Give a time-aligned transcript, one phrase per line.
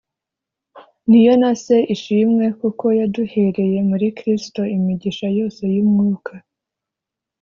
[1.09, 6.33] ni yo na Se, ishimwe, kuko yaduhereye muri Kristo imigisha yose y'Umwuka